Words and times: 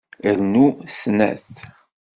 Rnu 0.37 0.65
snat. 0.97 1.47